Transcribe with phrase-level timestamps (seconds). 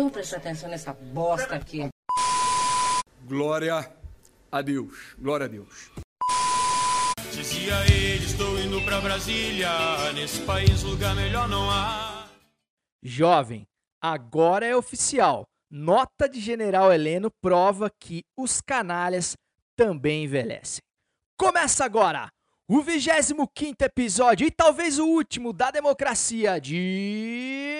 [0.00, 1.86] Então preste atenção nessa bosta aqui.
[3.24, 3.92] Glória
[4.50, 5.14] a Deus.
[5.18, 5.90] Glória a Deus.
[7.30, 9.68] Dizia ele, estou indo pra Brasília.
[10.14, 12.30] Nesse país lugar melhor não há.
[13.02, 13.66] Jovem,
[14.00, 15.44] agora é oficial.
[15.70, 19.36] Nota de General Heleno prova que os canalhas
[19.76, 20.80] também envelhecem.
[21.36, 22.30] Começa agora
[22.66, 27.70] o 25 episódio e talvez o último da democracia de.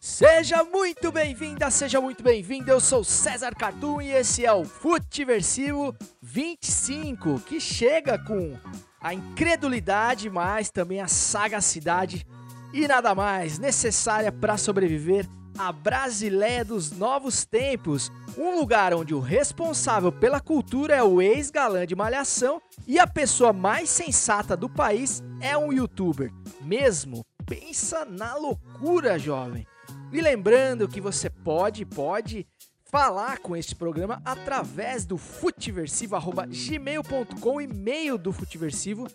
[0.00, 2.68] Seja muito bem-vinda, seja muito bem-vindo.
[2.68, 8.58] Eu sou César Cartoon e esse é o Futiversivo 25, que chega com
[9.00, 12.26] a incredulidade, mas também a sagacidade
[12.76, 15.26] e nada mais necessária para sobreviver
[15.58, 21.86] à Brasileia dos novos tempos, um lugar onde o responsável pela cultura é o ex-galã
[21.86, 26.30] de Malhação e a pessoa mais sensata do país é um youtuber.
[26.60, 29.66] Mesmo, pensa na loucura, jovem.
[30.12, 32.46] E lembrando que você pode, pode
[32.84, 39.08] falar com este programa através do futiversivo@gmail.com, e-mail do Futiversivo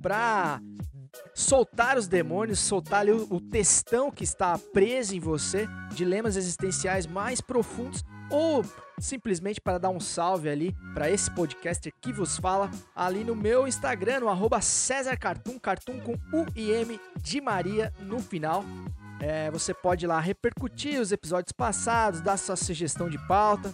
[0.00, 0.62] para
[1.34, 7.06] soltar os demônios, soltar ali o, o textão que está preso em você, dilemas existenciais
[7.06, 8.64] mais profundos ou
[8.98, 13.66] simplesmente para dar um salve ali para esse podcaster que vos fala ali no meu
[13.66, 18.64] Instagram, no arroba César Cartoon, Cartoon com U e M de Maria no final.
[19.20, 23.72] É, você pode ir lá repercutir os episódios passados, dar sua sugestão de pauta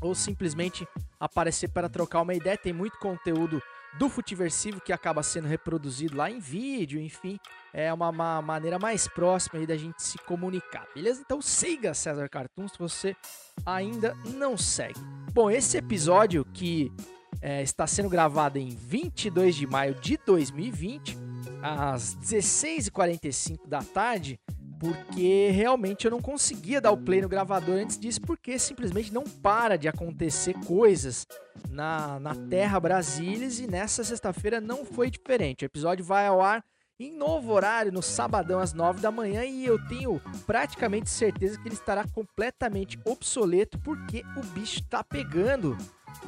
[0.00, 0.86] ou simplesmente
[1.18, 2.58] aparecer para trocar uma ideia.
[2.58, 3.62] Tem muito conteúdo
[3.98, 7.38] do Futiversivo que acaba sendo reproduzido lá em vídeo, enfim,
[7.72, 11.20] é uma, uma maneira mais próxima aí da gente se comunicar, beleza?
[11.24, 13.16] Então siga César Cartoon se você
[13.64, 15.00] ainda não segue.
[15.32, 16.92] Bom, esse episódio que
[17.40, 21.16] é, está sendo gravado em 22 de maio de 2020,
[21.62, 24.38] às 16h45 da tarde,
[24.84, 29.24] porque realmente eu não conseguia dar o play no gravador antes disso, porque simplesmente não
[29.24, 31.26] para de acontecer coisas
[31.70, 35.64] na, na Terra Brasílias e nessa sexta-feira não foi diferente.
[35.64, 36.62] O episódio vai ao ar
[37.00, 41.66] em novo horário, no sabadão às 9 da manhã, e eu tenho praticamente certeza que
[41.66, 45.76] ele estará completamente obsoleto porque o bicho tá pegando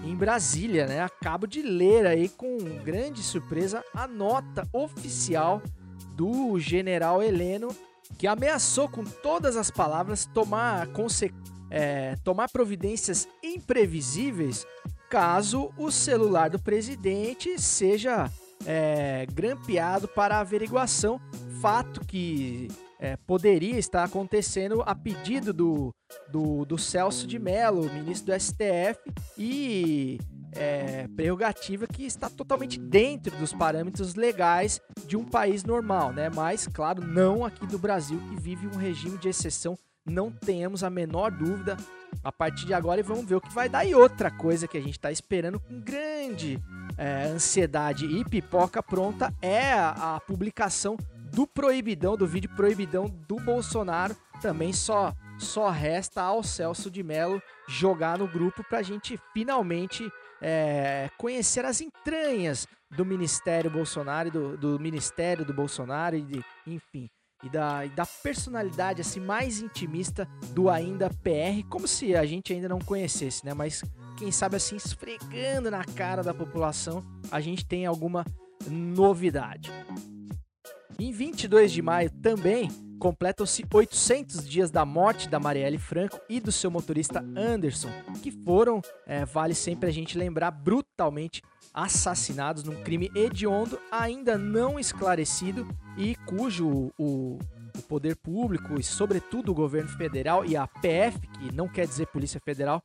[0.02, 1.00] em Brasília, né?
[1.00, 5.62] Acabo de ler aí com grande surpresa a nota oficial
[6.16, 7.68] do general Heleno
[8.18, 10.88] que ameaçou com todas as palavras tomar,
[11.70, 14.66] é, tomar providências imprevisíveis
[15.10, 18.30] caso o celular do presidente seja
[18.64, 21.20] é, grampeado para averiguação,
[21.60, 22.68] fato que
[22.98, 25.94] é, poderia estar acontecendo a pedido do,
[26.30, 28.98] do, do Celso de Mello, ministro do STF,
[29.36, 30.18] e
[30.56, 36.28] é, prerrogativa que está totalmente dentro dos parâmetros legais de um país normal, né?
[36.28, 40.90] Mas, claro, não aqui do Brasil, que vive um regime de exceção, não temos a
[40.90, 41.76] menor dúvida
[42.22, 43.84] a partir de agora e vamos ver o que vai dar.
[43.84, 46.62] E outra coisa que a gente está esperando com grande
[46.96, 50.96] é, ansiedade e pipoca pronta é a, a publicação
[51.32, 54.16] do proibidão, do vídeo proibidão do Bolsonaro.
[54.40, 60.10] Também só só resta ao Celso de Mello jogar no grupo para a gente finalmente
[60.40, 67.08] é, conhecer as entranhas do Ministério Bolsonaro, do, do Ministério do Bolsonaro, e de, enfim,
[67.42, 72.52] e da, e da personalidade assim mais intimista do ainda PR, como se a gente
[72.52, 73.52] ainda não conhecesse, né?
[73.52, 73.82] Mas
[74.16, 78.24] quem sabe assim esfregando na cara da população, a gente tem alguma
[78.68, 79.70] novidade.
[80.98, 86.50] Em 22 de maio também completam-se 800 dias da morte da Marielle Franco e do
[86.50, 87.90] seu motorista Anderson,
[88.22, 91.42] que foram, é, vale sempre a gente lembrar, brutalmente
[91.72, 97.38] assassinados num crime hediondo ainda não esclarecido e cujo o,
[97.76, 102.06] o poder público e, sobretudo, o governo federal e a PF, que não quer dizer
[102.06, 102.82] Polícia Federal,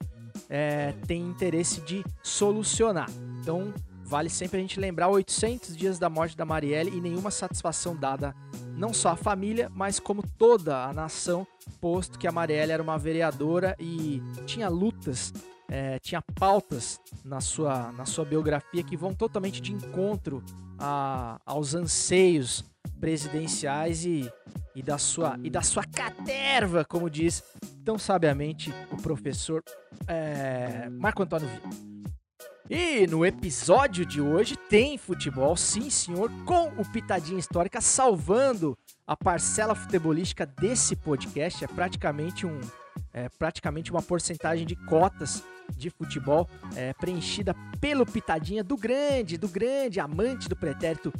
[0.49, 3.09] é, tem interesse de solucionar.
[3.39, 7.95] Então, vale sempre a gente lembrar 800 dias da morte da Marielle e nenhuma satisfação
[7.95, 8.35] dada
[8.75, 11.45] não só à família, mas como toda a nação,
[11.79, 15.33] posto que a Marielle era uma vereadora e tinha lutas,
[15.69, 20.43] é, tinha pautas na sua, na sua biografia que vão totalmente de encontro
[20.77, 22.65] a, aos anseios
[22.99, 24.31] presidenciais e,
[24.75, 27.43] e, da sua, e da sua caterva, como diz
[27.83, 29.63] tão sabiamente o professor
[30.07, 31.71] é, Marco Antônio Vitor.
[32.69, 39.15] E no episódio de hoje tem futebol, sim senhor, com o Pitadinha Histórica salvando a
[39.15, 41.63] parcela futebolística desse podcast.
[41.63, 42.59] É praticamente um
[43.13, 45.43] é praticamente uma porcentagem de cotas
[45.77, 51.13] de futebol é, preenchida pelo Pitadinha do grande, do grande amante do pretérito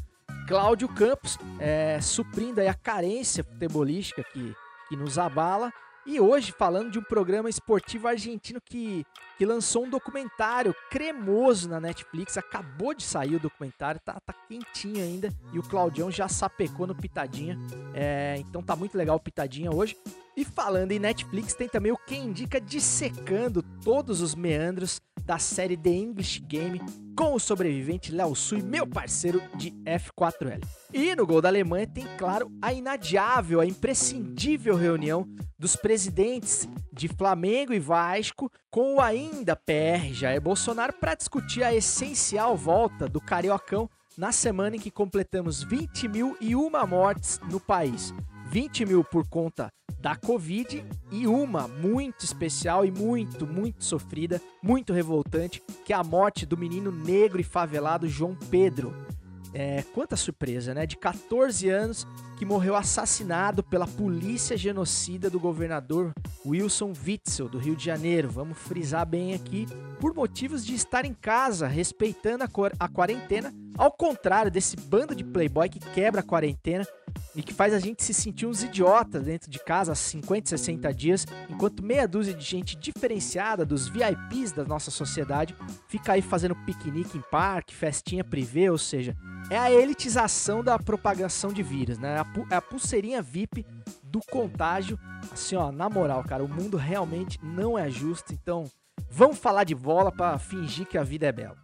[0.48, 4.54] Cláudio Campos, é, suprindo aí a carência futebolística que,
[4.90, 5.72] que nos abala
[6.06, 9.06] e hoje falando de um programa esportivo argentino que,
[9.38, 12.38] que lançou um documentário cremoso na Netflix.
[12.38, 15.30] Acabou de sair o documentário, tá, tá quentinho ainda.
[15.54, 17.58] E o Claudião já sapecou no Pitadinha.
[17.94, 19.96] É, então tá muito legal o Pitadinha hoje.
[20.36, 25.02] E falando em Netflix, tem também o Quem Indica dissecando todos os meandros
[25.32, 26.82] da série The English Game
[27.16, 30.62] com o sobrevivente Léo Sui, meu parceiro de F4L.
[30.94, 35.26] E no gol da Alemanha tem, claro, a inadiável, a imprescindível reunião
[35.58, 41.74] dos presidentes de Flamengo e Vasco com o ainda PR Jair Bolsonaro para discutir a
[41.74, 47.58] essencial volta do Cariocão na semana em que completamos 20 mil e uma mortes no
[47.58, 48.14] país.
[48.52, 49.70] 20 mil por conta
[50.02, 56.04] da Covid e uma muito especial e muito, muito sofrida, muito revoltante, que é a
[56.04, 58.94] morte do menino negro e favelado João Pedro.
[59.54, 60.86] É, quanta surpresa, né?
[60.86, 62.06] De 14 anos
[62.42, 66.12] que morreu assassinado pela polícia genocida do governador
[66.44, 68.32] Wilson Witzel, do Rio de Janeiro.
[68.32, 69.68] Vamos frisar bem aqui,
[70.00, 72.50] por motivos de estar em casa, respeitando a,
[72.80, 76.84] a quarentena, ao contrário desse bando de playboy que quebra a quarentena
[77.36, 80.94] e que faz a gente se sentir uns idiotas dentro de casa há 50, 60
[80.94, 85.56] dias, enquanto meia dúzia de gente diferenciada dos VIPs da nossa sociedade
[85.88, 89.16] fica aí fazendo piquenique em parque, festinha privê, ou seja,
[89.50, 92.18] é a elitização da propagação de vírus, né?
[92.50, 93.66] É a pulseirinha VIP
[94.04, 95.00] do contágio.
[95.32, 98.66] Assim, ó, na moral, cara, o mundo realmente não é justo, então
[99.10, 101.58] vamos falar de bola para fingir que a vida é bela.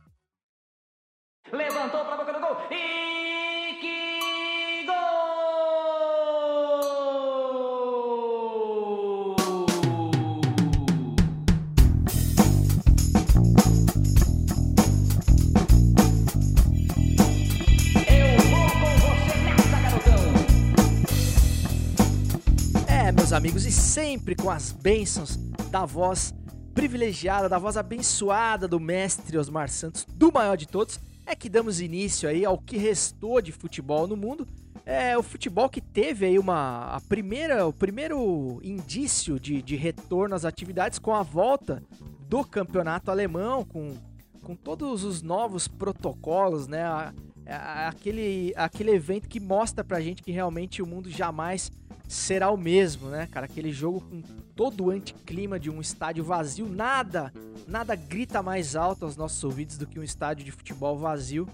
[23.38, 25.38] Amigos, e sempre com as bênçãos
[25.70, 26.34] da voz
[26.74, 31.80] privilegiada, da voz abençoada do mestre Osmar Santos, do maior de todos, é que damos
[31.80, 34.48] início aí ao que restou de futebol no mundo.
[34.84, 40.34] É o futebol que teve aí uma a primeira, o primeiro indício de, de retorno
[40.34, 41.84] às atividades com a volta
[42.28, 43.96] do campeonato alemão, com,
[44.42, 46.82] com todos os novos protocolos, né?
[46.82, 47.14] A,
[47.46, 51.72] a, aquele, aquele evento que mostra pra gente que realmente o mundo jamais
[52.08, 53.46] será o mesmo, né, cara?
[53.46, 54.22] Aquele jogo com
[54.56, 57.32] todo o anticlima de um estádio vazio, nada,
[57.68, 61.48] nada grita mais alto aos nossos ouvidos do que um estádio de futebol vazio.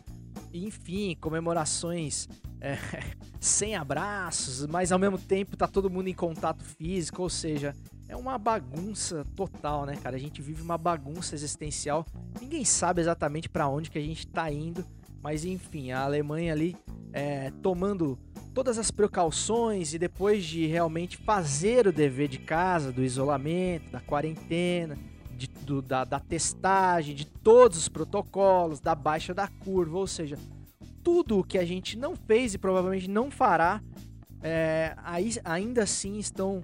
[0.54, 2.28] enfim, comemorações
[2.62, 2.78] é,
[3.42, 7.76] sem abraços, mas ao mesmo tempo tá todo mundo em contato físico, ou seja,
[8.08, 10.16] é uma bagunça total, né, cara?
[10.16, 12.06] A gente vive uma bagunça existencial.
[12.40, 14.86] Ninguém sabe exatamente para onde que a gente tá indo,
[15.22, 16.78] mas enfim, a Alemanha ali
[17.12, 18.20] é, tomando
[18.54, 24.00] todas as precauções e depois de realmente fazer o dever de casa, do isolamento, da
[24.00, 24.98] quarentena,
[25.36, 30.38] de, do, da, da testagem, de todos os protocolos, da baixa da curva, ou seja,
[31.04, 33.82] tudo o que a gente não fez e provavelmente não fará,
[34.42, 36.64] é, aí, ainda assim estão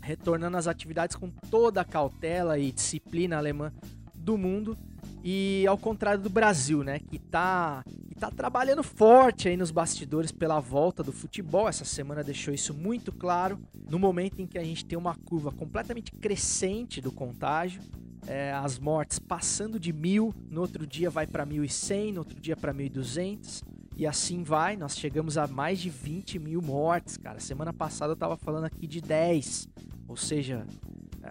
[0.00, 3.72] retornando às atividades com toda a cautela e disciplina alemã
[4.14, 4.76] do mundo.
[5.22, 10.32] E ao contrário do Brasil, né, que tá, que tá trabalhando forte aí nos bastidores
[10.32, 13.58] pela volta do futebol, essa semana deixou isso muito claro.
[13.88, 17.82] No momento em que a gente tem uma curva completamente crescente do contágio,
[18.26, 22.56] é, as mortes passando de mil, no outro dia vai para 1.100, no outro dia
[22.56, 23.62] para 1.200
[23.96, 24.76] e assim vai.
[24.76, 27.38] Nós chegamos a mais de 20 mil mortes, cara.
[27.40, 29.68] Semana passada eu tava falando aqui de 10,
[30.08, 30.66] ou seja,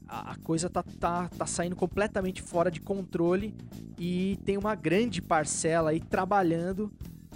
[0.07, 3.53] a, coisa tá, tá, tá saindo completamente fora de controle
[3.97, 6.91] e tem uma grande parcela aí trabalhando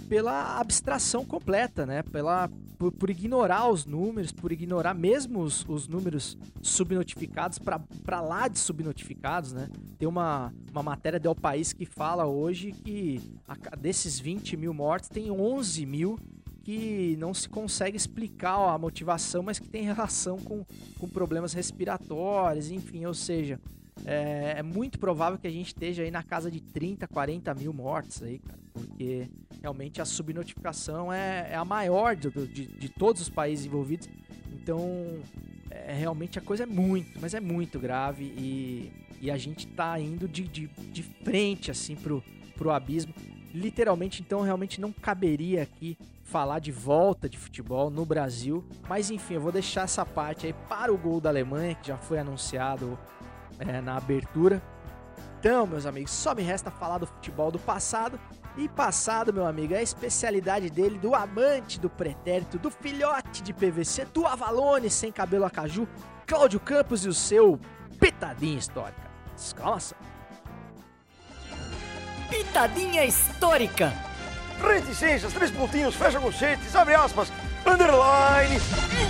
[0.08, 2.02] pela abstração completa, né?
[2.02, 8.48] Pela, por, por ignorar os números, por ignorar mesmo os, os números subnotificados, para lá
[8.48, 9.68] de subnotificados, né?
[9.98, 14.74] Tem uma, uma matéria do El País que fala hoje que a, desses 20 mil
[14.74, 16.18] mortes, tem 11 mil
[16.64, 20.64] que não se consegue explicar a motivação, mas que tem relação com,
[20.98, 23.60] com problemas respiratórios, enfim, ou seja,
[24.06, 27.72] é, é, muito provável que a gente esteja aí na casa de 30, 40 mil
[27.72, 29.28] mortes aí, cara, porque
[29.60, 34.08] realmente a subnotificação é, é a maior de, de, de todos os países envolvidos,
[34.50, 35.20] então
[35.70, 38.90] é, realmente a coisa é muito, mas é muito grave e,
[39.20, 42.24] e a gente tá indo de, de, de frente assim pro,
[42.56, 43.12] pro abismo.
[43.54, 48.64] Literalmente, então, realmente não caberia aqui falar de volta de futebol no Brasil.
[48.88, 51.96] Mas enfim, eu vou deixar essa parte aí para o gol da Alemanha, que já
[51.96, 52.98] foi anunciado
[53.60, 54.60] é, na abertura.
[55.38, 58.18] Então, meus amigos, só me resta falar do futebol do passado.
[58.56, 63.52] E passado, meu amigo, é a especialidade dele, do amante do pretérito, do filhote de
[63.52, 65.86] PVC, do Avalone sem cabelo a caju,
[66.26, 67.60] Cláudio Campos e o seu
[68.00, 69.10] Pitadinha Histórica.
[69.36, 70.13] Exclamação.
[72.34, 73.92] Pitadinha Histórica.
[74.60, 77.32] Reticências, três pontinhos, fecha conchetes, abre aspas,
[77.64, 78.56] underline,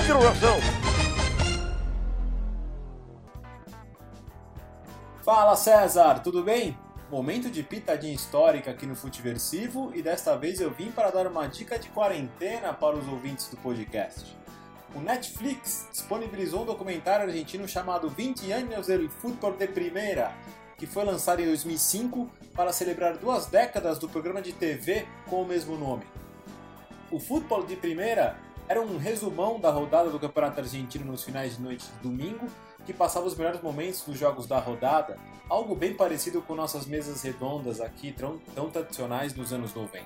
[0.02, 0.58] interrogação.
[5.22, 6.76] Fala César, tudo bem?
[7.10, 11.46] Momento de pitadinha histórica aqui no Futiversivo e desta vez eu vim para dar uma
[11.46, 14.36] dica de quarentena para os ouvintes do podcast.
[14.94, 20.30] O Netflix disponibilizou um documentário argentino chamado 20 anos del fútbol de primeira,
[20.76, 25.46] que foi lançado em 2005 para celebrar duas décadas do programa de TV com o
[25.46, 26.04] mesmo nome.
[27.10, 28.36] O futebol de primeira
[28.68, 32.48] era um resumão da rodada do Campeonato Argentino nos finais de noite de domingo,
[32.86, 37.22] que passava os melhores momentos dos jogos da rodada, algo bem parecido com nossas mesas
[37.22, 40.04] redondas aqui, tão, tão tradicionais dos anos 90.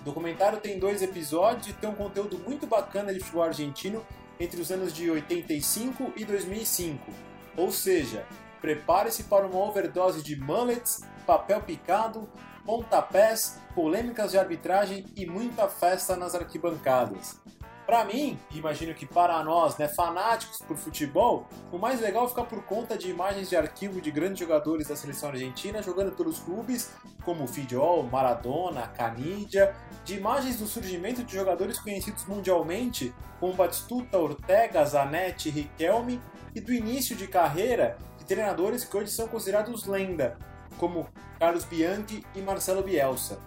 [0.00, 4.04] O documentário tem dois episódios e tem um conteúdo muito bacana de futebol argentino
[4.40, 7.12] entre os anos de 85 e 2005,
[7.56, 8.24] ou seja,
[8.60, 12.28] prepare-se para uma overdose de mullets, papel picado,
[12.64, 17.40] pontapés, polêmicas de arbitragem e muita festa nas arquibancadas.
[17.88, 22.62] Para mim, imagino que para nós, né, fanáticos por futebol, o mais legal ficar por
[22.64, 26.90] conta de imagens de arquivo de grandes jogadores da seleção argentina jogando pelos clubes
[27.24, 29.74] como Fidel, Maradona, Canidia,
[30.04, 36.20] de imagens do surgimento de jogadores conhecidos mundialmente como Batistuta, Ortega, Zanetti, Riquelme
[36.54, 37.96] e do início de carreira
[38.28, 40.38] treinadores que hoje são considerados lenda,
[40.76, 41.08] como
[41.40, 43.40] Carlos Bianchi e Marcelo Bielsa.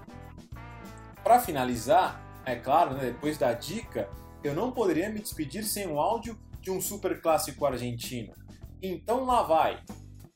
[1.24, 4.10] Para finalizar, é claro, né, depois da dica,
[4.44, 8.34] eu não poderia me despedir sem um áudio de um super clássico argentino.
[8.82, 9.80] Então lá vai.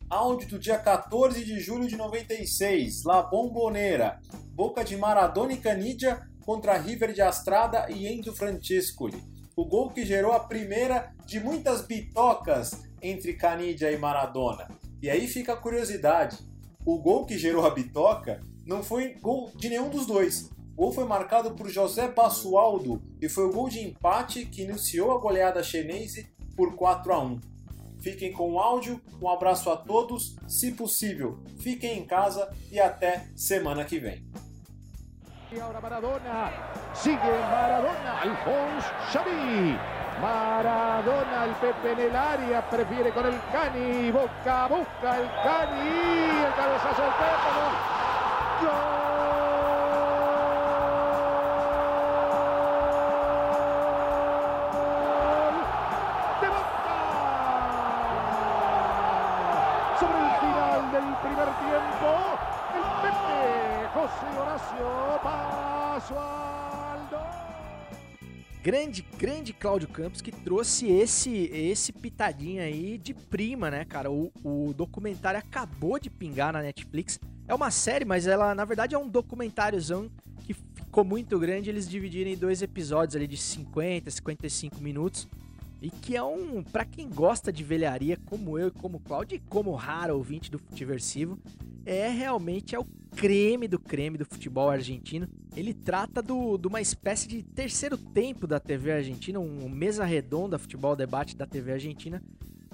[0.07, 4.19] Áudio do dia 14 de julho de 96, La Bombonera,
[4.51, 9.17] Boca de Maradona e Canidia contra River de Astrada e Enzo Francescoli.
[9.55, 14.67] O gol que gerou a primeira de muitas bitocas entre Canidia e Maradona.
[15.01, 16.37] E aí fica a curiosidade:
[16.85, 20.91] o gol que gerou a bitoca não foi gol de nenhum dos dois, o gol
[20.91, 25.63] foi marcado por José Basualdo e foi o gol de empate que iniciou a goleada
[25.63, 27.39] chinese por 4 a 1.
[28.01, 33.25] Fiquem com o áudio, um abraço a todos, se possível, fiquem em casa e até
[33.35, 34.25] semana que vem.
[35.51, 36.51] Y ahora Maradona,
[36.93, 40.04] sigue Maradona, Alphonse Xavi.
[40.21, 45.89] Maradona, el Pepe en el área, prefiere con el Cani, Boca, busca el Cani,
[46.45, 48.94] el cabezazo del Pepe.
[68.65, 74.09] Grande, grande Cláudio Campos que trouxe esse esse pitadinho aí de prima, né, cara?
[74.09, 77.19] O, o documentário acabou de pingar na Netflix.
[77.47, 80.09] É uma série, mas ela, na verdade, é um documentáriozão
[80.47, 81.69] que ficou muito grande.
[81.69, 85.27] Eles dividiram em dois episódios ali de 50, 55 minutos.
[85.85, 89.39] E que é um, Pra quem gosta de velharia, como eu, como o Cláudio, e
[89.39, 91.37] como raro ouvinte do Futiversivo,
[91.85, 95.27] é realmente é o creme do creme do futebol argentino.
[95.55, 100.57] Ele trata do, de uma espécie de terceiro tempo da TV argentina, um mesa redonda
[100.57, 102.19] futebol debate da TV argentina,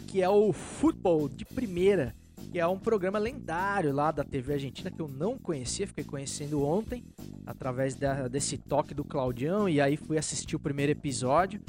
[0.07, 2.15] que é o Futebol de Primeira,
[2.49, 6.63] que é um programa lendário lá da TV argentina que eu não conhecia, fiquei conhecendo
[6.63, 7.03] ontem
[7.45, 11.61] através da- desse toque do Claudião e aí fui assistir o primeiro episódio.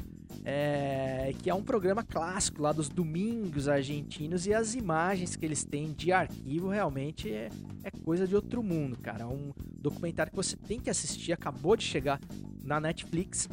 [0.45, 5.63] É, que é um programa clássico lá dos domingos argentinos e as imagens que eles
[5.63, 7.49] têm de arquivo realmente é,
[7.83, 9.23] é coisa de outro mundo, cara.
[9.23, 12.19] É um documentário que você tem que assistir, acabou de chegar
[12.63, 13.47] na Netflix.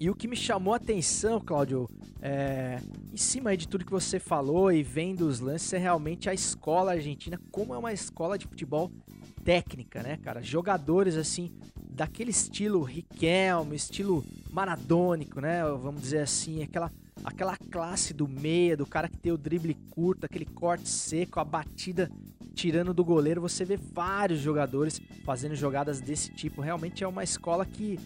[0.00, 1.86] E o que me chamou a atenção, Cláudio,
[2.22, 2.80] é,
[3.12, 6.92] em cima de tudo que você falou e vendo os lances, é realmente a escola
[6.92, 8.90] argentina, como é uma escola de futebol
[9.44, 10.42] técnica, né, cara?
[10.42, 15.62] Jogadores assim, daquele estilo Riquelme, estilo maradônico, né?
[15.64, 16.90] Vamos dizer assim, aquela,
[17.24, 21.44] aquela classe do meia, do cara que tem o drible curto, aquele corte seco, a
[21.44, 22.10] batida
[22.54, 23.40] tirando do goleiro.
[23.40, 26.60] Você vê vários jogadores fazendo jogadas desse tipo.
[26.60, 27.98] Realmente é uma escola que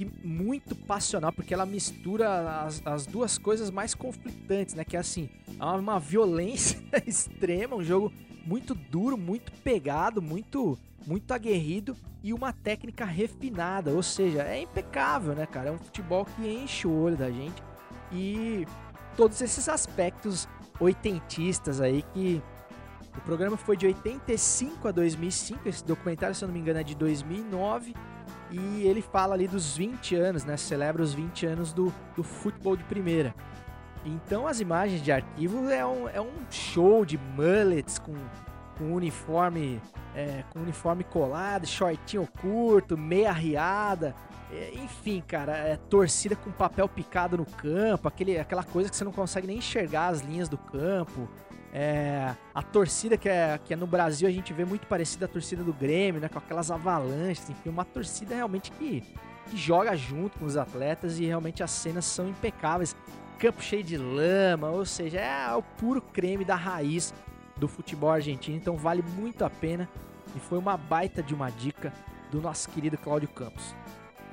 [0.00, 4.82] que muito passional, porque ela mistura as, as duas coisas mais conflitantes, né?
[4.82, 5.28] Que é assim,
[5.58, 8.10] é uma violência extrema, um jogo
[8.44, 15.34] muito duro, muito pegado, muito muito aguerrido e uma técnica refinada, ou seja, é impecável,
[15.34, 15.70] né, cara?
[15.70, 17.62] É um futebol que enche o olho da gente
[18.12, 18.66] e
[19.16, 20.46] todos esses aspectos
[20.78, 22.42] oitentistas aí que
[23.16, 26.84] o programa foi de 85 a 2005, esse documentário, se eu não me engano, é
[26.84, 27.94] de 2009
[28.50, 30.56] e ele fala ali dos 20 anos, né?
[30.56, 33.34] Celebra os 20 anos do, do futebol de primeira.
[34.04, 38.14] Então as imagens de arquivo é um, é um show de mullets com,
[38.78, 39.80] com uniforme
[40.14, 44.14] é, com uniforme colado, shortinho curto, meia riada.
[44.52, 49.04] É, enfim, cara, é, torcida com papel picado no campo, aquele, aquela coisa que você
[49.04, 51.28] não consegue nem enxergar as linhas do campo.
[51.72, 55.28] É, a torcida que é, que é no Brasil a gente vê muito parecida à
[55.28, 56.28] torcida do Grêmio, né?
[56.28, 59.04] Com aquelas avalanches, enfim, uma torcida realmente que,
[59.48, 62.96] que joga junto com os atletas e realmente as cenas são impecáveis.
[63.40, 67.14] Campo cheio de lama, ou seja, é o puro creme da raiz
[67.56, 69.88] do futebol argentino, então vale muito a pena
[70.36, 71.90] e foi uma baita de uma dica
[72.30, 73.74] do nosso querido Cláudio Campos.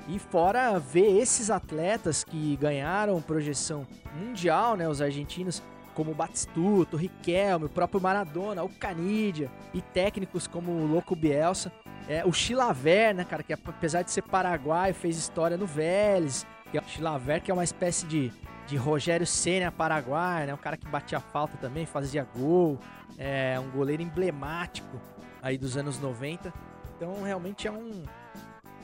[0.06, 5.62] E fora ver esses atletas que ganharam projeção mundial, né, os argentinos,
[5.94, 11.16] como o Batistuta, o Riquelme, o próprio Maradona, o Canidia e técnicos como o Louco
[11.16, 11.72] Bielsa,
[12.06, 16.76] é, o Chilaver, né, cara, que apesar de ser paraguaio, fez história no Vélez, que
[16.76, 18.30] é o Chilaver, que é uma espécie de,
[18.68, 22.78] de Rogério Senna paraguaio, né, um cara que batia falta também, fazia gol,
[23.16, 25.00] é um goleiro emblemático
[25.42, 26.52] aí dos anos 90.
[26.94, 28.04] Então realmente é um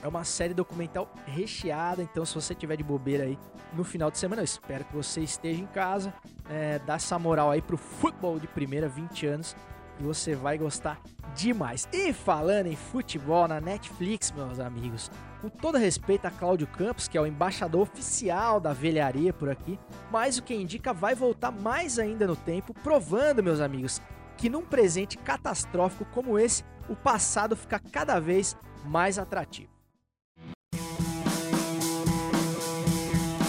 [0.02, 2.02] é uma série documental recheada.
[2.02, 3.38] Então se você tiver de bobeira aí
[3.74, 6.14] no final de semana, eu espero que você esteja em casa,
[6.48, 9.54] é, dá essa moral aí pro futebol de primeira 20 anos
[10.00, 10.98] e você vai gostar
[11.34, 11.86] demais.
[11.92, 15.10] E falando em futebol na Netflix, meus amigos,
[15.44, 19.78] com todo respeito a Cláudio Campos, que é o embaixador oficial da velharia por aqui,
[20.10, 24.00] mas o que indica vai voltar mais ainda no tempo, provando, meus amigos,
[24.38, 29.68] que num presente catastrófico como esse, o passado fica cada vez mais atrativo.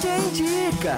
[0.01, 0.97] Quem indica?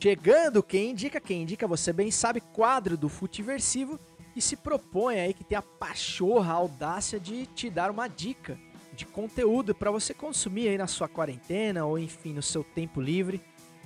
[0.00, 3.96] Chegando, quem indica, quem indica, você bem sabe, quadro do Futiversivo
[4.38, 8.56] e se propõe aí que tem a pachorra, a audácia de te dar uma dica
[8.94, 13.40] de conteúdo para você consumir aí na sua quarentena ou enfim no seu tempo livre.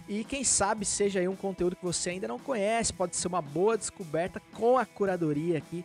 [0.07, 3.41] E quem sabe seja aí um conteúdo que você ainda não conhece, pode ser uma
[3.41, 5.85] boa descoberta com a curadoria aqui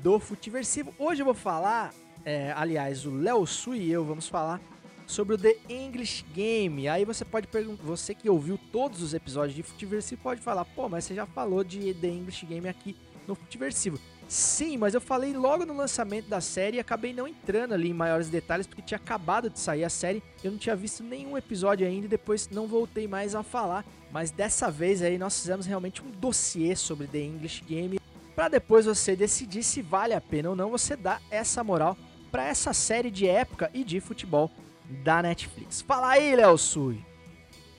[0.00, 0.94] do Futiversivo.
[0.96, 1.92] Hoje eu vou falar,
[2.24, 4.60] é, aliás, o Léo Sui e eu vamos falar
[5.08, 6.88] sobre o The English Game.
[6.88, 10.88] Aí você pode perguntar, você que ouviu todos os episódios de Futiversivo pode falar, pô,
[10.88, 13.98] mas você já falou de The English Game aqui no Futiversivo.
[14.26, 17.94] Sim, mas eu falei logo no lançamento da série e acabei não entrando ali em
[17.94, 20.22] maiores detalhes porque tinha acabado de sair a série.
[20.42, 23.84] Eu não tinha visto nenhum episódio ainda e depois não voltei mais a falar.
[24.10, 28.00] Mas dessa vez aí nós fizemos realmente um dossiê sobre The English Game
[28.34, 31.96] para depois você decidir se vale a pena ou não você dar essa moral
[32.32, 34.50] para essa série de época e de futebol
[35.04, 35.80] da Netflix.
[35.82, 37.13] Fala aí, Léo Sui.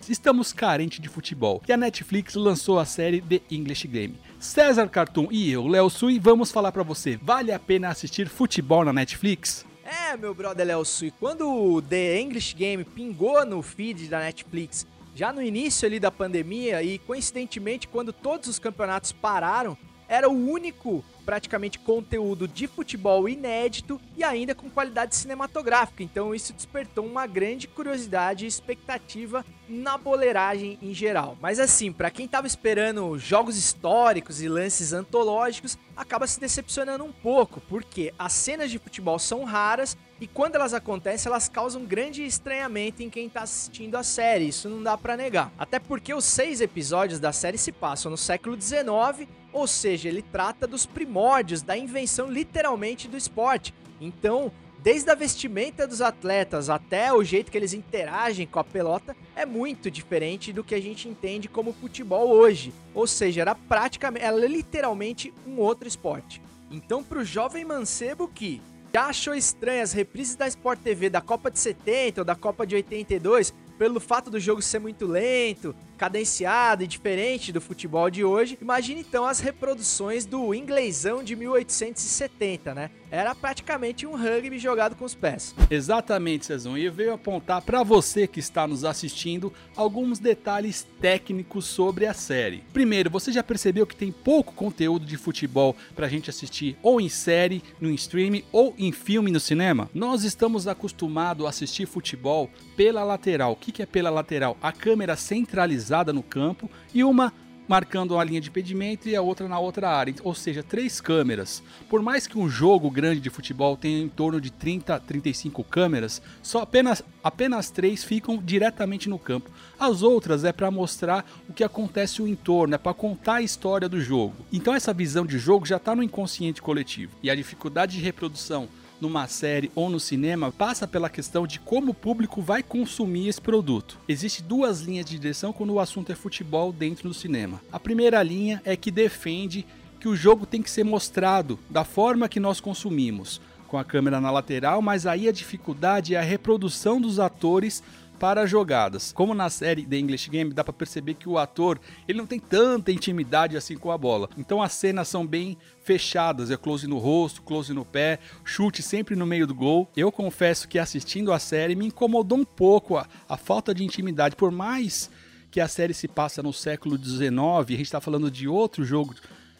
[0.07, 4.19] Estamos carentes de futebol e a Netflix lançou a série The English Game.
[4.39, 8.85] César Cartoon e eu, Léo Sui, vamos falar para você: vale a pena assistir futebol
[8.85, 9.65] na Netflix?
[9.83, 14.85] É, meu brother Léo Sui, quando o The English Game pingou no feed da Netflix,
[15.15, 19.75] já no início ali da pandemia e coincidentemente quando todos os campeonatos pararam,
[20.07, 26.03] era o único praticamente conteúdo de futebol inédito e ainda com qualidade cinematográfica.
[26.03, 31.37] Então isso despertou uma grande curiosidade e expectativa na boleiragem em geral.
[31.41, 37.11] Mas assim, para quem tava esperando jogos históricos e lances antológicos, acaba se decepcionando um
[37.11, 42.25] pouco, porque as cenas de futebol são raras e quando elas acontecem, elas causam grande
[42.25, 44.47] estranhamento em quem tá assistindo a série.
[44.47, 45.51] Isso não dá para negar.
[45.57, 50.21] Até porque os seis episódios da série se passam no século XIX, ou seja, ele
[50.21, 53.73] trata dos primórdios da invenção literalmente do esporte.
[54.01, 54.51] Então,
[54.83, 59.45] desde a vestimenta dos atletas até o jeito que eles interagem com a pelota é
[59.45, 62.73] muito diferente do que a gente entende como futebol hoje.
[62.93, 66.41] Ou seja, era praticamente, era literalmente um outro esporte.
[66.69, 68.61] Então, para o jovem mancebo que
[68.93, 72.67] já achou estranho as reprises da Sport TV da Copa de 70 ou da Copa
[72.67, 78.23] de 82 pelo fato do jogo ser muito lento, cadenciado e diferente do futebol de
[78.23, 78.57] hoje.
[78.61, 82.91] Imagine então as reproduções do inglesão de 1870, né?
[83.11, 85.55] Era praticamente um rugby jogado com os pés.
[85.69, 86.77] Exatamente, Cezão.
[86.77, 92.13] E eu veio apontar para você que está nos assistindo alguns detalhes técnicos sobre a
[92.13, 92.63] série.
[92.73, 97.07] Primeiro, você já percebeu que tem pouco conteúdo de futebol pra gente assistir ou em
[97.07, 99.89] série, no stream ou em filme no cinema?
[99.93, 103.53] Nós estamos acostumados a assistir futebol pela lateral.
[103.53, 104.57] O que é pela lateral?
[104.61, 107.31] A câmera centralizada no campo e uma
[107.67, 111.63] marcando uma linha de impedimento e a outra na outra área, ou seja, três câmeras.
[111.89, 116.21] Por mais que um jogo grande de futebol tenha em torno de 30, 35 câmeras,
[116.41, 119.49] só apenas, apenas três ficam diretamente no campo.
[119.79, 123.89] As outras é para mostrar o que acontece no entorno, é para contar a história
[123.89, 124.35] do jogo.
[124.51, 128.67] Então essa visão de jogo já está no inconsciente coletivo e a dificuldade de reprodução
[128.99, 133.41] numa série ou no cinema passa pela questão de como o público vai consumir esse
[133.41, 133.99] produto.
[134.07, 137.61] Existem duas linhas de direção quando o assunto é futebol dentro do cinema.
[137.71, 139.65] A primeira linha é que defende
[139.99, 144.21] que o jogo tem que ser mostrado da forma que nós consumimos, com a câmera
[144.21, 147.83] na lateral, mas aí a dificuldade é a reprodução dos atores
[148.19, 149.11] para jogadas.
[149.11, 152.39] Como na série The English Game, dá para perceber que o ator ele não tem
[152.39, 154.29] tanta intimidade assim com a bola.
[154.37, 159.15] Então as cenas são bem fechadas, é close no rosto, close no pé, chute sempre
[159.15, 159.89] no meio do gol.
[159.95, 164.35] Eu confesso que assistindo a série me incomodou um pouco a, a falta de intimidade,
[164.35, 165.09] por mais
[165.51, 169.15] que a série se passa no século XIX, a gente está falando de outro jogo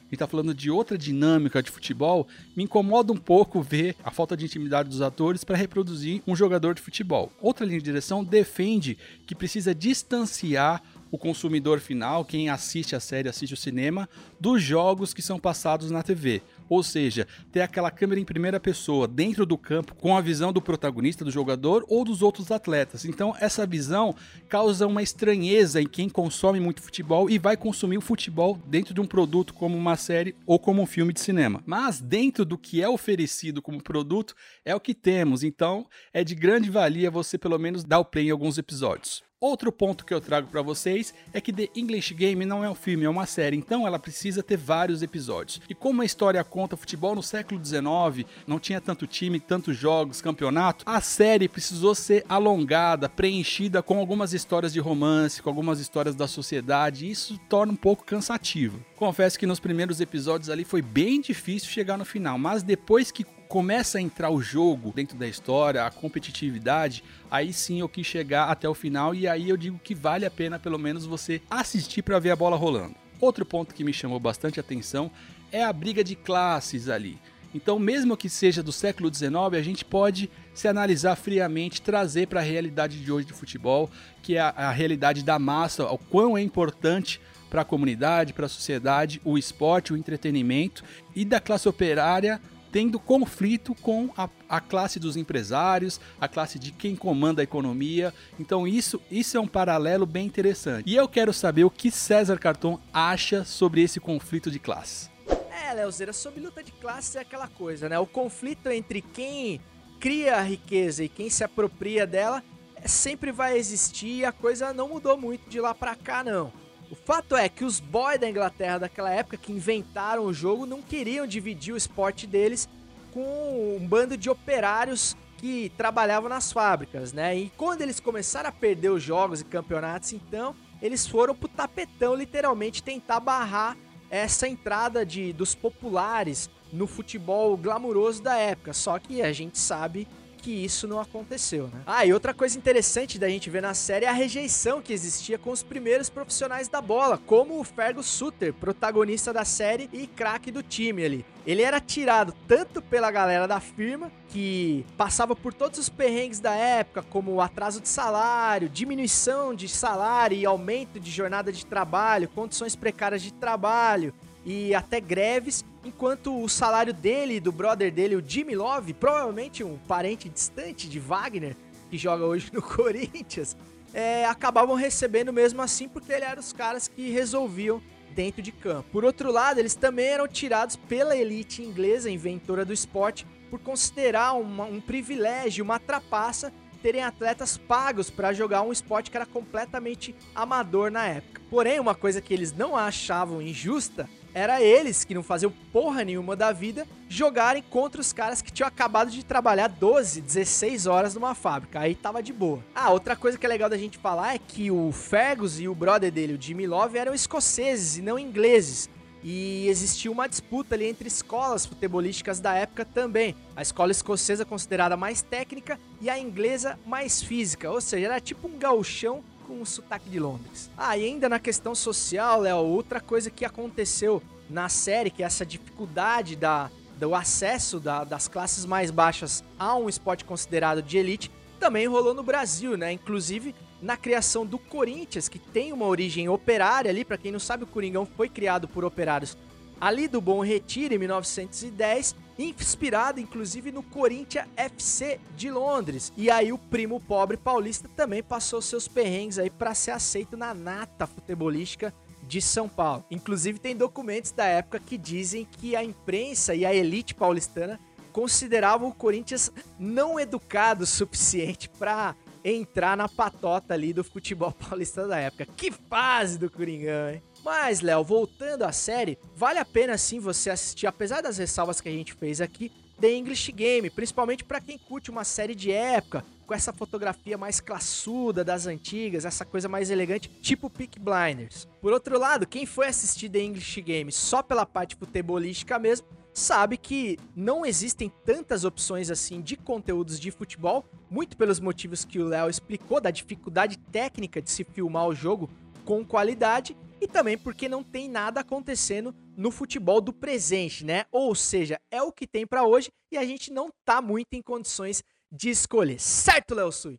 [0.06, 4.38] gente está falando de outra dinâmica de futebol, me incomoda um pouco ver a falta
[4.38, 7.32] de intimidade dos atores para reproduzir um jogador de futebol.
[7.42, 13.30] Outra linha de direção defende que precisa distanciar o consumidor final, quem assiste a série,
[13.30, 16.42] assiste o cinema, dos jogos que são passados na TV.
[16.70, 20.62] Ou seja, ter aquela câmera em primeira pessoa dentro do campo com a visão do
[20.62, 23.06] protagonista, do jogador ou dos outros atletas.
[23.06, 24.16] Então, essa visão
[24.48, 29.02] causa uma estranheza em quem consome muito futebol e vai consumir o futebol dentro de
[29.02, 31.62] um produto como uma série ou como um filme de cinema.
[31.66, 35.44] Mas dentro do que é oferecido como produto, é o que temos.
[35.44, 39.25] Então, é de grande valia você pelo menos dar o play em alguns episódios.
[39.42, 42.74] Outro ponto que eu trago para vocês é que The English Game não é um
[42.74, 45.60] filme, é uma série, então ela precisa ter vários episódios.
[45.70, 50.22] E como a história conta futebol no século XIX, não tinha tanto time, tantos jogos,
[50.22, 56.16] campeonato, a série precisou ser alongada, preenchida com algumas histórias de romance, com algumas histórias
[56.16, 58.80] da sociedade, e isso torna um pouco cansativo.
[58.96, 63.26] Confesso que nos primeiros episódios ali foi bem difícil chegar no final, mas depois que
[63.48, 68.50] começa a entrar o jogo dentro da história, a competitividade, aí sim eu quis chegar
[68.50, 72.02] até o final e aí eu digo que vale a pena pelo menos você assistir
[72.02, 72.96] para ver a bola rolando.
[73.20, 75.10] Outro ponto que me chamou bastante atenção
[75.52, 77.18] é a briga de classes ali.
[77.54, 82.42] Então, mesmo que seja do século XIX, a gente pode se analisar friamente, trazer para
[82.42, 83.90] a realidade de hoje do futebol,
[84.22, 88.48] que é a, a realidade da massa, o quão é importante para a comunidade, para
[88.48, 90.84] a sociedade, o esporte, o entretenimento
[91.16, 92.42] e da classe operária
[92.76, 98.14] tendo conflito com a, a, classe dos empresários, a classe de quem comanda a economia.
[98.38, 100.84] Então isso, isso é um paralelo bem interessante.
[100.86, 105.10] E eu quero saber o que César Carton acha sobre esse conflito de classe.
[105.50, 107.98] É, Leozeira, sobre luta de classe é aquela coisa, né?
[107.98, 109.62] O conflito entre quem
[109.98, 112.44] cria a riqueza e quem se apropria dela
[112.76, 116.52] é, sempre vai existir e a coisa não mudou muito de lá pra cá, não.
[116.92, 120.82] O fato é que os boys da Inglaterra daquela época que inventaram o jogo não
[120.82, 122.70] queriam dividir o esporte deles
[123.12, 127.38] com um bando de operários que trabalhavam nas fábricas, né?
[127.38, 132.16] E quando eles começaram a perder os jogos e campeonatos, então, eles foram pro tapetão
[132.16, 133.76] literalmente tentar barrar
[134.10, 138.74] essa entrada de dos populares no futebol glamuroso da época.
[138.74, 140.08] Só que a gente sabe
[140.46, 141.82] que isso não aconteceu, né?
[141.88, 145.40] Ah, e outra coisa interessante da gente ver na série é a rejeição que existia
[145.40, 150.52] com os primeiros profissionais da bola, como o Fergus Sutter, protagonista da série e craque
[150.52, 151.26] do time ali.
[151.48, 156.54] Ele era tirado tanto pela galera da firma, que passava por todos os perrengues da
[156.54, 162.76] época, como atraso de salário, diminuição de salário e aumento de jornada de trabalho, condições
[162.76, 164.14] precárias de trabalho,
[164.46, 169.64] e até greves, enquanto o salário dele e do brother dele, o Jimmy Love, provavelmente
[169.64, 171.56] um parente distante de Wagner,
[171.90, 173.58] que joga hoje no Corinthians,
[173.92, 177.82] é, acabavam recebendo mesmo assim porque ele era os caras que resolviam
[178.14, 178.88] dentro de campo.
[178.92, 184.34] Por outro lado, eles também eram tirados pela elite inglesa, inventora do esporte, por considerar
[184.34, 186.54] uma, um privilégio, uma trapaça
[186.84, 191.42] terem atletas pagos para jogar um esporte que era completamente amador na época.
[191.50, 196.36] Porém, uma coisa que eles não achavam injusta era eles que não faziam porra nenhuma
[196.36, 201.34] da vida jogarem contra os caras que tinham acabado de trabalhar 12, 16 horas numa
[201.34, 201.80] fábrica.
[201.80, 202.62] Aí tava de boa.
[202.76, 205.74] Ah, outra coisa que é legal da gente falar é que o Fergus e o
[205.74, 208.90] brother dele, o Jimmy Love, eram escoceses e não ingleses.
[209.24, 213.38] E existia uma disputa ali entre escolas futebolísticas da época também.
[213.56, 217.72] A escola escocesa considerada mais técnica e a inglesa mais física.
[217.72, 220.70] Ou seja, era tipo um gauchão com um sotaque de Londres.
[220.78, 225.26] Ah, e ainda na questão social, Léo, outra coisa que aconteceu na série, que é
[225.26, 230.98] essa dificuldade da, do acesso da, das classes mais baixas a um esporte considerado de
[230.98, 232.92] elite, também rolou no Brasil, né?
[232.92, 237.64] Inclusive na criação do Corinthians, que tem uma origem operária ali, para quem não sabe,
[237.64, 239.38] o Coringão foi criado por operários
[239.80, 246.12] ali do Bom Retiro em 1910, inspirado inclusive no Corinthians FC de Londres.
[246.18, 250.54] E aí o primo pobre paulista também passou seus perrengues aí para ser aceito na
[250.54, 253.06] nata futebolística de São Paulo.
[253.10, 257.80] Inclusive tem documentos da época que dizem que a imprensa e a elite paulistana
[258.12, 265.08] consideravam o Corinthians não educado o suficiente para entrar na patota ali do futebol paulista
[265.08, 265.48] da época.
[265.58, 267.22] Que fase do Coringão, hein?
[267.46, 271.88] Mas, Léo, voltando à série, vale a pena sim você assistir, apesar das ressalvas que
[271.88, 276.26] a gente fez aqui, The English Game, principalmente para quem curte uma série de época,
[276.48, 281.68] com essa fotografia mais classuda das antigas, essa coisa mais elegante, tipo Peak Blinders.
[281.80, 286.78] Por outro lado, quem foi assistir The English Game só pela parte futebolística mesmo, sabe
[286.78, 292.28] que não existem tantas opções assim de conteúdos de futebol, muito pelos motivos que o
[292.28, 295.48] Léo explicou da dificuldade técnica de se filmar o jogo
[295.86, 301.06] com qualidade e também porque não tem nada acontecendo no futebol do presente, né?
[301.12, 304.42] Ou seja, é o que tem para hoje e a gente não tá muito em
[304.42, 306.00] condições de escolher.
[306.00, 306.98] Certo, Léo Sui?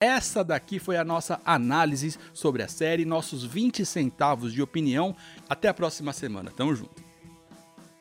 [0.00, 5.14] Essa daqui foi a nossa análise sobre a série, nossos 20 centavos de opinião.
[5.48, 6.52] Até a próxima semana.
[6.52, 7.02] Tamo junto.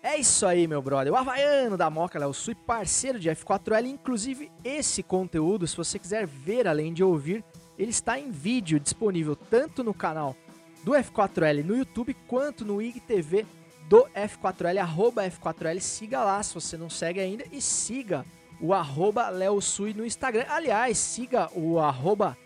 [0.04, 1.12] É isso aí, meu brother.
[1.12, 3.88] O Havaiano da Moca, Léo Sui, parceiro de F4L.
[3.88, 7.43] Inclusive, esse conteúdo, se você quiser ver além de ouvir,
[7.78, 10.36] ele está em vídeo disponível tanto no canal
[10.83, 13.45] do F4L no YouTube quanto no IGTV
[13.87, 15.79] do F4L, arroba F4L.
[15.79, 18.25] Siga lá se você não segue ainda e siga
[18.59, 20.45] o arroba Léo Sui no Instagram.
[20.49, 22.37] Aliás, siga o arroba,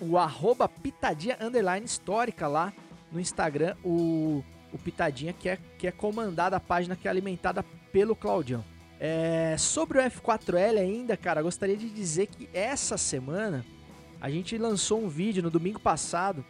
[0.00, 2.72] o arroba Pitadinha Underline Histórica lá
[3.10, 3.74] no Instagram.
[3.84, 4.44] O
[4.76, 8.64] o Pitadinha, que é, que é comandada a página que é alimentada pelo Claudião.
[9.00, 13.64] É, sobre o F4L ainda, cara, gostaria de dizer que essa semana
[14.20, 16.44] a gente lançou um vídeo no domingo passado,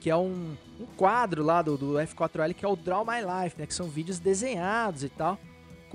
[0.00, 3.58] que é um, um quadro lá do, do F4L, que é o Draw My Life,
[3.58, 3.66] né?
[3.66, 5.38] Que são vídeos desenhados e tal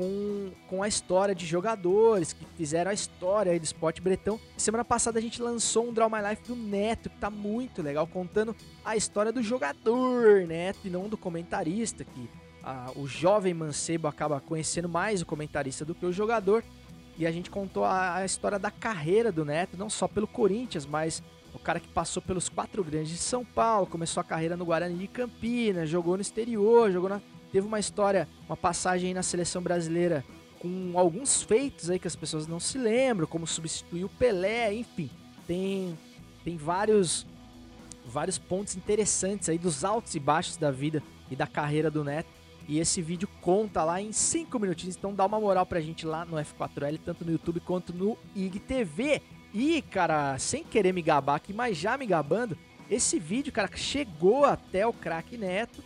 [0.02, 4.40] com, com a história de jogadores que fizeram a história do esporte bretão.
[4.58, 8.08] Semana passada a gente lançou um Draw My Life do Neto, que tá muito legal,
[8.08, 12.30] contando a história do jogador Neto e não do comentarista, que
[12.96, 16.64] o jovem mancebo acaba conhecendo mais o comentarista do que o jogador.
[17.18, 20.86] E a gente contou a, a história da carreira do Neto, não só pelo Corinthians,
[20.86, 21.22] mas
[21.62, 25.08] cara que passou pelos quatro grandes de São Paulo, começou a carreira no Guarani de
[25.08, 27.22] Campinas, jogou no exterior, jogou na
[27.52, 30.24] teve uma história, uma passagem na seleção brasileira
[30.60, 35.10] com alguns feitos aí que as pessoas não se lembram, como substituir o Pelé, enfim.
[35.48, 35.98] Tem,
[36.44, 37.26] tem vários,
[38.06, 42.30] vários pontos interessantes aí dos altos e baixos da vida e da carreira do Neto.
[42.68, 46.24] E esse vídeo conta lá em 5 minutinhos, então dá uma moral pra gente lá
[46.26, 49.22] no F4L, tanto no YouTube quanto no IGTV.
[49.54, 52.58] E, cara, sem querer me gabar aqui, mas já me gabando,
[52.90, 55.84] esse vídeo, cara, chegou até o craque Neto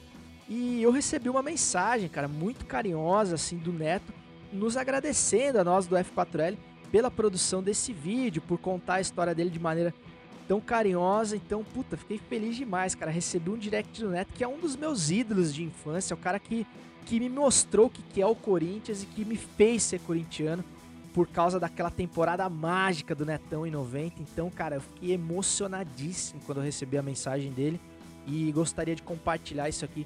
[0.47, 4.13] e eu recebi uma mensagem, cara, muito carinhosa, assim, do Neto,
[4.53, 6.57] nos agradecendo a nós do F4L
[6.91, 9.93] pela produção desse vídeo, por contar a história dele de maneira
[10.47, 11.35] tão carinhosa.
[11.35, 13.11] Então, puta, fiquei feliz demais, cara.
[13.11, 16.17] Recebi um direct do Neto, que é um dos meus ídolos de infância, é o
[16.17, 16.65] cara que,
[17.05, 20.63] que me mostrou o que, que é o Corinthians e que me fez ser corintiano
[21.15, 24.21] por causa daquela temporada mágica do Netão em 90.
[24.21, 27.79] Então, cara, eu fiquei emocionadíssimo quando eu recebi a mensagem dele
[28.27, 30.05] e gostaria de compartilhar isso aqui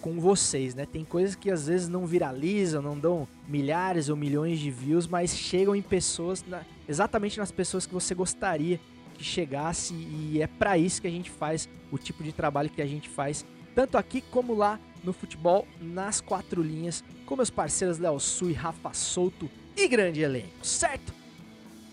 [0.00, 0.84] com vocês, né?
[0.84, 5.30] Tem coisas que às vezes não viralizam, não dão milhares ou milhões de views, mas
[5.30, 8.80] chegam em pessoas, na, exatamente nas pessoas que você gostaria
[9.14, 12.82] que chegasse e é para isso que a gente faz o tipo de trabalho que
[12.82, 18.00] a gente faz, tanto aqui como lá no futebol, nas quatro linhas, com meus parceiros
[18.00, 21.12] Léo Sui, Rafa Souto e grande elenco, certo?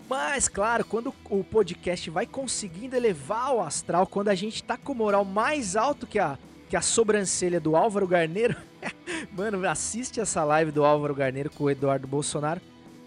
[0.08, 4.92] Mas, claro, quando o podcast vai conseguindo elevar o astral, quando a gente tá com
[4.92, 6.38] moral mais alto que a
[6.70, 8.56] que a sobrancelha do Álvaro Garneiro.
[9.36, 12.60] Mano, assiste essa live do Álvaro Garneiro com o Eduardo Bolsonaro,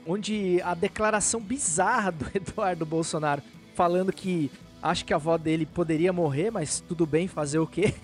[0.06, 3.42] onde a declaração bizarra do Eduardo Bolsonaro
[3.74, 7.96] falando que acho que a avó dele poderia morrer, mas tudo bem fazer o quê?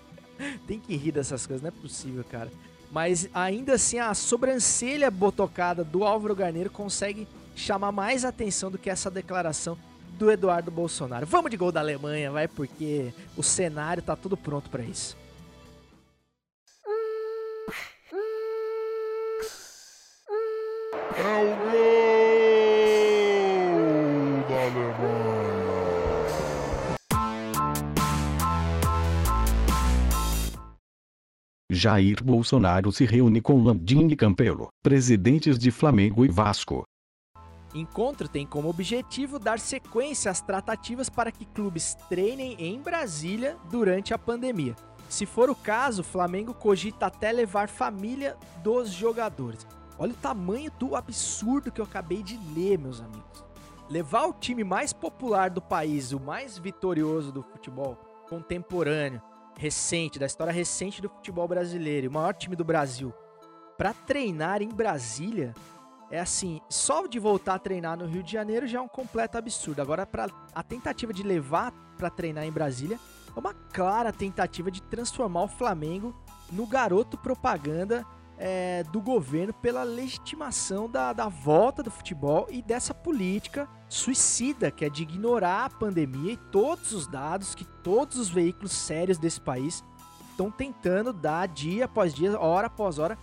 [0.66, 2.50] Tem que rir dessas coisas, não é possível, cara.
[2.92, 7.26] Mas ainda assim, a sobrancelha botocada do Álvaro Garneiro consegue
[7.56, 9.78] chamar mais atenção do que essa declaração
[10.18, 11.24] do Eduardo Bolsonaro.
[11.24, 15.16] Vamos de gol da Alemanha, vai, porque o cenário tá tudo pronto para isso.
[21.16, 22.11] É o gol
[31.74, 36.84] Jair Bolsonaro se reúne com Landim e Campelo, presidentes de Flamengo e Vasco.
[37.74, 44.12] Encontro tem como objetivo dar sequência às tratativas para que clubes treinem em Brasília durante
[44.12, 44.76] a pandemia.
[45.08, 49.66] Se for o caso, Flamengo cogita até levar família dos jogadores.
[49.98, 53.44] Olha o tamanho do absurdo que eu acabei de ler, meus amigos.
[53.88, 57.96] Levar o time mais popular do país, o mais vitorioso do futebol
[58.28, 59.22] contemporâneo,
[59.58, 63.12] recente, da história recente do futebol brasileiro, o maior time do Brasil,
[63.76, 65.54] para treinar em Brasília,
[66.10, 69.38] é assim, só de voltar a treinar no Rio de Janeiro já é um completo
[69.38, 69.80] absurdo.
[69.80, 72.98] Agora, para a tentativa de levar para treinar em Brasília
[73.34, 76.14] é uma clara tentativa de transformar o Flamengo
[76.50, 78.04] no garoto propaganda
[78.36, 84.84] é, do governo pela legitimação da, da volta do futebol e dessa política suicida, que
[84.84, 89.40] é de ignorar a pandemia e todos os dados que todos os veículos sérios desse
[89.40, 89.84] país
[90.30, 93.18] estão tentando dar dia após dia, hora após hora,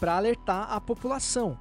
[0.00, 1.56] para alertar a população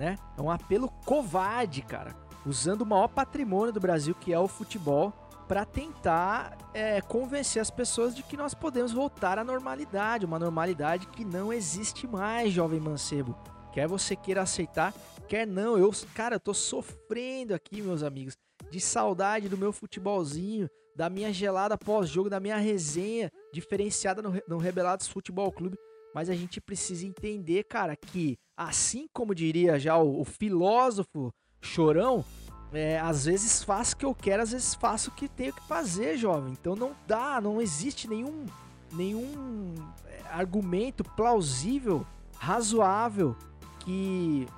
[0.00, 0.16] né?
[0.34, 5.12] É um apelo covarde, cara, usando o maior patrimônio do Brasil, que é o futebol,
[5.46, 11.06] para tentar é, convencer as pessoas de que nós podemos voltar à normalidade, uma normalidade
[11.08, 13.36] que não existe mais, jovem mancebo.
[13.72, 14.94] Quer você queira aceitar,
[15.30, 15.78] quer não.
[15.78, 18.36] Eu, cara, eu tô sofrendo aqui, meus amigos,
[18.68, 24.58] de saudade do meu futebolzinho, da minha gelada pós-jogo, da minha resenha diferenciada no, no
[24.58, 25.78] Rebelados Futebol Clube.
[26.12, 32.24] Mas a gente precisa entender, cara, que assim como diria já o, o filósofo chorão,
[32.72, 35.62] é, às vezes faço o que eu quero, às vezes faço o que tenho que
[35.68, 36.52] fazer, jovem.
[36.52, 38.46] Então não dá, não existe nenhum,
[38.92, 42.04] nenhum é, argumento plausível,
[42.36, 43.36] razoável
[43.78, 44.48] que,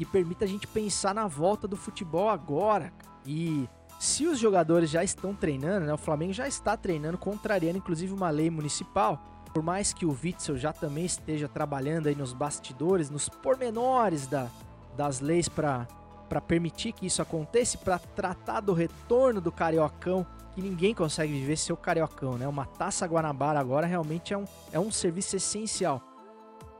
[0.00, 2.90] que permita a gente pensar na volta do futebol agora.
[3.26, 8.10] E se os jogadores já estão treinando, né, o Flamengo já está treinando, contrariando inclusive
[8.10, 13.10] uma lei municipal, por mais que o Witzel já também esteja trabalhando aí nos bastidores,
[13.10, 14.48] nos pormenores da,
[14.96, 15.86] das leis para
[16.30, 21.56] para permitir que isso aconteça, para tratar do retorno do cariocão, que ninguém consegue viver
[21.56, 22.46] sem o cariocão, né?
[22.46, 26.00] Uma taça Guanabara agora realmente é um, é um serviço essencial.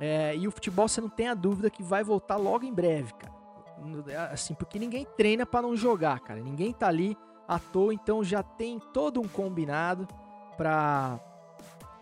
[0.01, 3.13] É, e o futebol você não tem a dúvida que vai voltar logo em breve,
[3.13, 3.35] cara.
[4.33, 6.41] Assim, porque ninguém treina para não jogar, cara.
[6.41, 10.09] Ninguém tá ali à toa, então já tem todo um combinado
[10.57, 11.21] para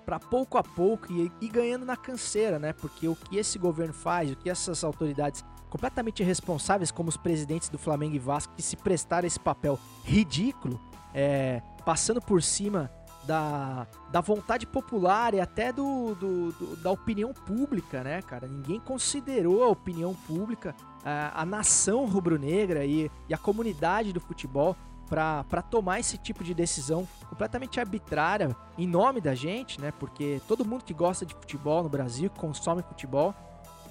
[0.04, 2.72] para pouco a pouco e, e ganhando na canseira, né?
[2.72, 7.68] Porque o que esse governo faz, o que essas autoridades completamente irresponsáveis, como os presidentes
[7.68, 10.80] do Flamengo e Vasco, que se prestaram esse papel ridículo,
[11.12, 12.90] é, passando por cima
[13.28, 18.48] da, da vontade popular e até do, do, do, da opinião pública, né, cara?
[18.48, 24.74] Ninguém considerou a opinião pública, a, a nação rubro-negra e, e a comunidade do futebol
[25.06, 29.92] para tomar esse tipo de decisão completamente arbitrária em nome da gente, né?
[29.98, 33.34] Porque todo mundo que gosta de futebol no Brasil, que consome futebol,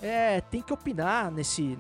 [0.02, 1.78] é, tem que opinar nesse,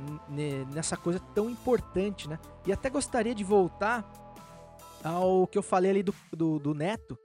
[0.73, 2.37] nessa coisa tão importante, né?
[2.67, 4.07] E até gostaria de voltar
[5.03, 7.17] ao que eu falei ali do, do, do Neto,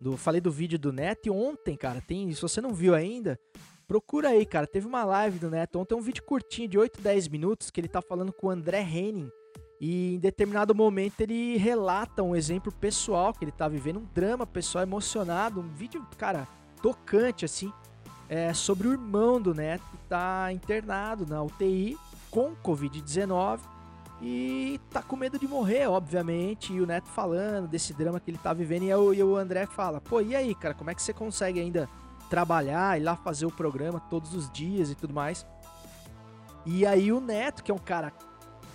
[0.00, 3.38] do, falei do vídeo do Neto ontem, cara, tem, se você não viu ainda,
[3.86, 7.28] procura aí, cara, teve uma live do Neto, ontem um vídeo curtinho de 8, 10
[7.28, 9.30] minutos que ele tá falando com o André Henning,
[9.80, 14.46] e em determinado momento ele relata um exemplo pessoal que ele tá vivendo, um drama
[14.46, 16.46] pessoal emocionado, um vídeo, cara,
[16.82, 17.72] tocante assim,
[18.28, 21.98] é, sobre o irmão do Neto que tá internado na UTI
[22.30, 23.60] com Covid-19
[24.22, 26.72] e tá com medo de morrer, obviamente.
[26.72, 28.82] E o Neto falando desse drama que ele tá vivendo.
[28.82, 31.60] E, eu, e o André fala: pô, e aí, cara, como é que você consegue
[31.60, 31.88] ainda
[32.28, 35.46] trabalhar e lá fazer o programa todos os dias e tudo mais?
[36.66, 38.12] E aí o Neto, que é um cara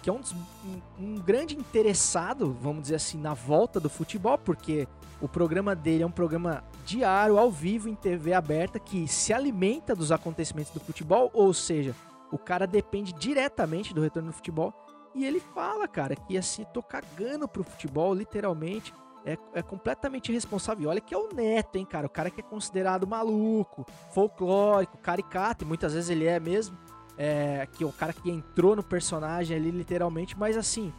[0.01, 0.21] que é um,
[0.63, 4.88] um, um, grande interessado, vamos dizer assim, na volta do futebol, porque
[5.19, 9.95] o programa dele é um programa diário, ao vivo, em TV aberta, que se alimenta
[9.95, 11.95] dos acontecimentos do futebol, ou seja,
[12.31, 14.85] o cara depende diretamente do retorno do futebol.
[15.15, 18.93] E ele fala, cara, que assim, tô cagando pro futebol, literalmente.
[19.25, 20.84] É, é completamente irresponsável.
[20.84, 22.06] E olha que é o Neto, hein, cara?
[22.06, 26.78] O cara que é considerado maluco, folclórico, caricato, e muitas vezes ele é mesmo
[27.17, 30.93] é, que é o cara que entrou no personagem ali literalmente, mas assim,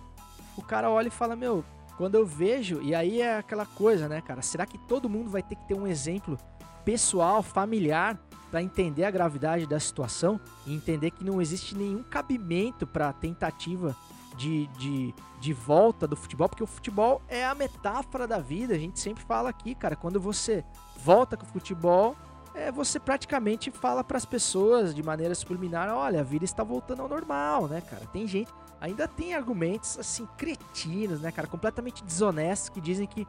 [0.57, 1.64] o cara olha e fala, meu,
[1.96, 5.42] quando eu vejo, e aí é aquela coisa, né, cara, será que todo mundo vai
[5.42, 6.38] ter que ter um exemplo
[6.85, 8.19] pessoal, familiar,
[8.50, 13.94] para entender a gravidade da situação e entender que não existe nenhum cabimento para tentativa
[14.37, 18.74] de, de, de volta do futebol, porque o futebol é a metáfora da vida.
[18.74, 20.64] A gente sempre fala aqui, cara, quando você
[21.02, 22.16] volta com o futebol,
[22.54, 27.02] é, você praticamente fala para as pessoas de maneira subliminar: olha, a vida está voltando
[27.02, 28.06] ao normal, né, cara?
[28.06, 33.26] Tem gente, ainda tem argumentos assim, cretinos, né, cara, completamente desonestos que dizem que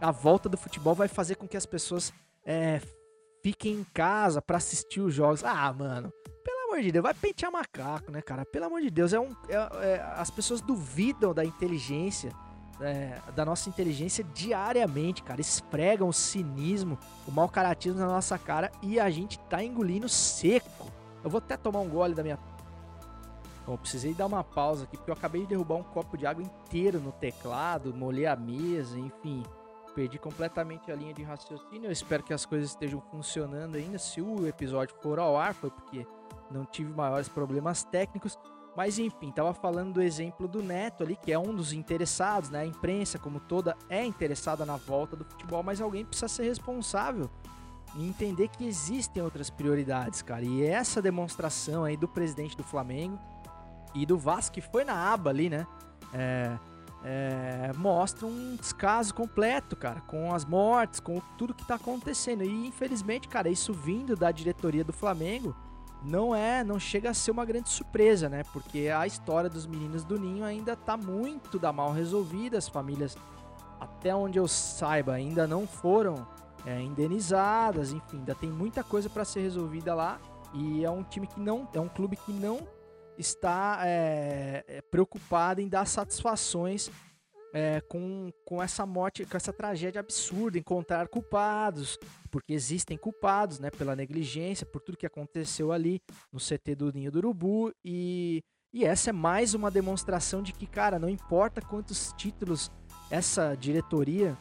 [0.00, 2.12] a volta do futebol vai fazer com que as pessoas
[2.44, 2.80] é,
[3.42, 5.42] fiquem em casa para assistir os jogos.
[5.44, 6.12] Ah, mano,
[6.68, 8.44] amor de Deus, vai pentear macaco, né, cara?
[8.44, 12.32] Pelo amor de Deus, é um, é, é, as pessoas duvidam da inteligência,
[12.80, 15.40] é, da nossa inteligência diariamente, cara.
[15.40, 20.86] Esfregam o cinismo, o mau caratismo na nossa cara e a gente tá engolindo seco.
[21.24, 22.38] Eu vou até tomar um gole da minha.
[23.66, 26.42] Bom, precisei dar uma pausa aqui porque eu acabei de derrubar um copo de água
[26.42, 29.42] inteiro no teclado, molhei a mesa, enfim
[29.98, 31.86] perdi completamente a linha de raciocínio.
[31.88, 33.98] Eu espero que as coisas estejam funcionando ainda.
[33.98, 36.06] Se o episódio for ao ar, foi porque
[36.50, 38.38] não tive maiores problemas técnicos.
[38.76, 42.60] Mas enfim, estava falando do exemplo do Neto ali, que é um dos interessados, né?
[42.60, 47.28] A imprensa, como toda, é interessada na volta do futebol, mas alguém precisa ser responsável
[47.96, 50.44] e entender que existem outras prioridades, cara.
[50.44, 53.18] E essa demonstração aí do presidente do Flamengo
[53.94, 55.66] e do Vasco, que foi na aba ali, né?
[56.12, 56.56] É,
[57.04, 62.44] é, mostra um descaso completo, cara, com as mortes, com tudo que tá acontecendo.
[62.44, 65.56] E infelizmente, cara, isso vindo da diretoria do Flamengo
[66.02, 68.42] não é, não chega a ser uma grande surpresa, né?
[68.52, 73.16] Porque a história dos meninos do Ninho ainda tá muito da mal resolvida, as famílias,
[73.80, 76.26] até onde eu saiba, ainda não foram
[76.64, 80.20] é, indenizadas, enfim, ainda tem muita coisa para ser resolvida lá.
[80.54, 82.60] E é um time que não, é um clube que não
[83.18, 86.90] está é, é, preocupado em dar satisfações
[87.52, 91.98] é, com, com essa morte, com essa tragédia absurda, encontrar culpados,
[92.30, 96.00] porque existem culpados, né, pela negligência, por tudo que aconteceu ali
[96.32, 98.42] no CT do Ninho do Urubu e,
[98.72, 102.70] e essa é mais uma demonstração de que, cara, não importa quantos títulos
[103.10, 104.36] essa diretoria,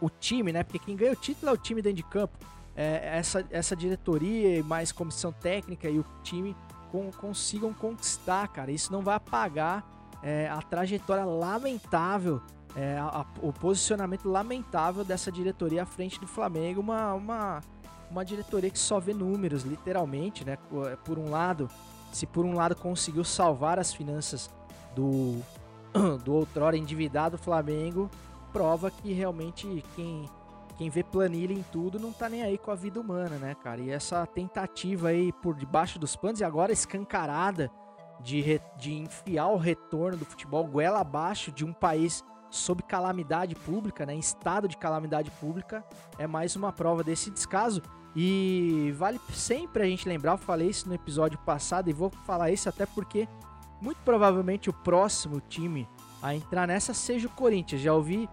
[0.00, 2.38] o time, né, porque quem ganha o título é o time dentro de campo,
[2.76, 6.54] é, essa, essa diretoria e mais comissão técnica e o time
[6.92, 8.70] com, consigam conquistar, cara.
[8.70, 12.40] Isso não vai apagar é, a trajetória lamentável,
[12.76, 16.80] é, a, a, o posicionamento lamentável dessa diretoria à frente do Flamengo.
[16.80, 17.60] Uma, uma,
[18.10, 20.58] uma diretoria que só vê números, literalmente, né?
[20.86, 21.68] É, por um lado,
[22.12, 24.50] se por um lado conseguiu salvar as finanças
[24.94, 25.40] do,
[26.24, 28.10] do outrora endividado Flamengo,
[28.52, 30.28] prova que realmente quem
[30.78, 33.80] quem vê planilha em tudo não tá nem aí com a vida humana, né, cara?
[33.80, 37.68] E essa tentativa aí por debaixo dos panos e agora escancarada
[38.20, 43.54] de, re, de enfiar o retorno do futebol goela abaixo de um país sob calamidade
[43.54, 45.84] pública, né, em estado de calamidade pública,
[46.18, 47.82] é mais uma prova desse descaso.
[48.16, 52.50] E vale sempre a gente lembrar, eu falei isso no episódio passado e vou falar
[52.50, 53.28] isso até porque
[53.80, 55.88] muito provavelmente o próximo time
[56.20, 57.80] a entrar nessa seja o Corinthians.
[57.80, 58.28] Já ouvi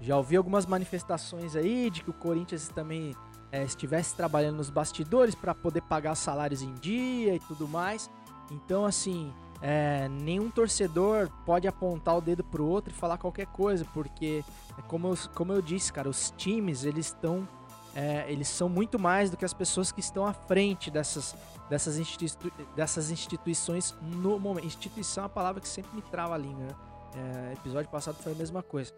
[0.00, 3.14] já ouvi algumas manifestações aí de que o Corinthians também
[3.52, 8.10] é, estivesse trabalhando nos bastidores para poder pagar salários em dia e tudo mais.
[8.52, 13.84] Então, assim, é, nenhum torcedor pode apontar o dedo pro outro e falar qualquer coisa,
[13.94, 14.44] porque,
[14.78, 17.46] é como eu, como eu disse, cara, os times eles estão
[17.94, 21.36] é, eles são muito mais do que as pessoas que estão à frente dessas,
[21.68, 24.66] dessas, institui dessas instituições no momento.
[24.66, 26.64] Instituição é uma palavra que sempre me trava a língua.
[26.64, 26.74] Né?
[27.14, 28.92] É, episódio passado foi a mesma coisa.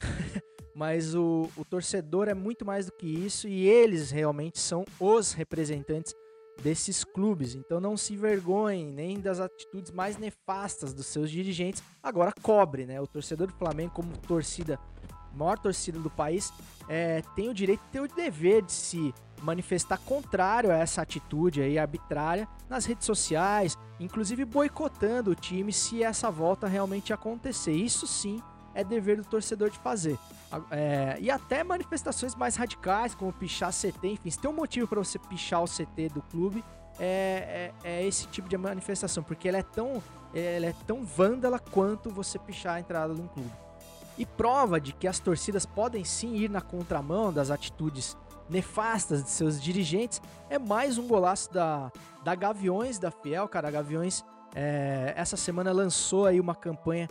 [0.74, 5.32] Mas o, o torcedor é muito mais do que isso e eles realmente são os
[5.32, 6.14] representantes
[6.62, 7.54] desses clubes.
[7.54, 11.82] Então não se vergonhem nem das atitudes mais nefastas dos seus dirigentes.
[12.02, 13.00] Agora cobre, né?
[13.00, 14.78] O torcedor do Flamengo, como torcida,
[15.34, 16.52] maior torcida do país,
[16.88, 21.62] é, tem o direito e tem o dever de se manifestar contrário a essa atitude
[21.62, 27.72] aí arbitrária nas redes sociais, inclusive boicotando o time se essa volta realmente acontecer.
[27.72, 28.42] Isso sim
[28.74, 30.18] é dever do torcedor de fazer.
[30.70, 34.98] É, e até manifestações mais radicais, como pichar CT, enfim, se tem um motivo para
[34.98, 36.64] você pichar o CT do clube,
[36.98, 40.02] é, é, é, esse tipo de manifestação, porque ela é tão,
[40.34, 43.52] ela é tão vândala quanto você pichar a entrada de um clube.
[44.16, 48.16] E prova de que as torcidas podem sim ir na contramão das atitudes
[48.48, 51.92] nefastas de seus dirigentes é mais um golaço da,
[52.24, 53.68] da Gaviões da Fiel, cara.
[53.68, 54.24] A Gaviões
[54.54, 57.08] é, essa semana lançou aí uma campanha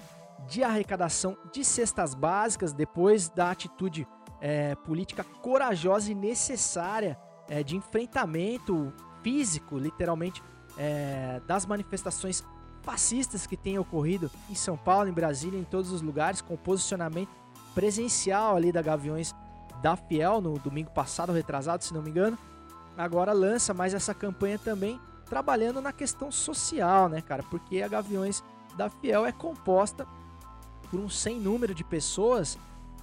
[0.47, 4.07] de arrecadação de cestas básicas depois da atitude
[4.39, 7.17] é, política corajosa e necessária
[7.49, 10.43] é, de enfrentamento físico, literalmente,
[10.77, 12.43] é, das manifestações
[12.81, 17.29] fascistas que têm ocorrido em São Paulo, em Brasília, em todos os lugares, com posicionamento
[17.73, 19.35] presencial ali da Gaviões
[19.81, 22.38] da Fiel no domingo passado, retrasado, se não me engano.
[22.97, 27.43] Agora lança mais essa campanha também, trabalhando na questão social, né, cara?
[27.43, 28.43] Porque a Gaviões
[28.75, 30.07] da Fiel é composta
[30.89, 32.57] por um sem número de pessoas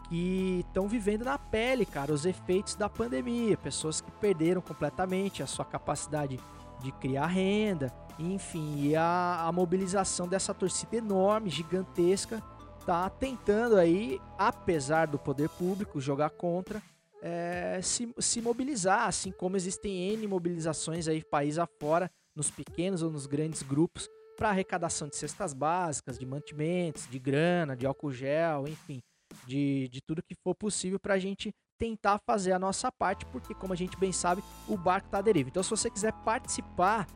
[0.09, 5.47] que estão vivendo na pele, cara, os efeitos da pandemia, pessoas que perderam completamente a
[5.47, 6.39] sua capacidade
[6.81, 12.43] de criar renda, enfim, e a, a mobilização dessa torcida enorme, gigantesca,
[12.85, 16.83] tá tentando aí, apesar do poder público jogar contra,
[17.23, 23.11] é, se, se mobilizar, assim como existem N mobilizações aí país afora, nos pequenos ou
[23.11, 28.67] nos grandes grupos, para arrecadação de cestas básicas, de mantimentos, de grana, de álcool gel,
[28.69, 29.01] enfim,
[29.47, 33.55] de, de tudo que for possível para a gente tentar fazer a nossa parte, porque
[33.55, 35.49] como a gente bem sabe, o barco está à deriva.
[35.49, 37.07] Então, se você quiser participar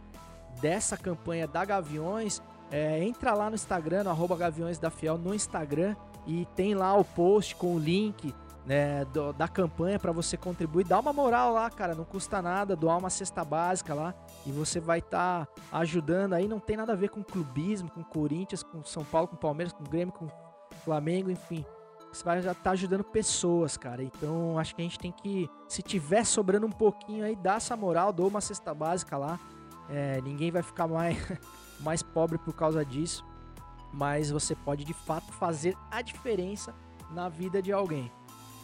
[0.61, 5.35] dessa campanha da Gaviões, é, entra lá no Instagram, no arroba Gaviões da Fiel no
[5.35, 5.97] Instagram
[6.27, 8.35] e tem lá o post com o link
[8.67, 10.85] né, do, da campanha para você contribuir.
[10.85, 14.15] Dá uma moral lá, cara, não custa nada, doar uma cesta básica lá
[14.49, 16.49] e você vai estar tá ajudando aí.
[16.49, 19.85] Não tem nada a ver com clubismo, com Corinthians, com São Paulo, com Palmeiras, com
[19.85, 20.27] Grêmio, com
[20.85, 21.65] Flamengo, enfim.
[22.11, 24.03] Você vai estar tá ajudando pessoas, cara.
[24.03, 27.77] Então acho que a gente tem que, se tiver sobrando um pouquinho aí, dá essa
[27.77, 29.39] moral, doa uma cesta básica lá.
[29.91, 31.19] É, ninguém vai ficar mais,
[31.81, 33.23] mais pobre por causa disso.
[33.93, 36.75] Mas você pode de fato fazer a diferença
[37.11, 38.11] na vida de alguém.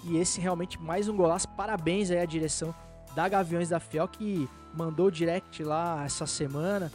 [0.02, 1.46] E esse realmente mais um golaço.
[1.50, 2.74] Parabéns aí à direção
[3.14, 6.90] da Gaviões da Fiel que mandou direct lá essa semana,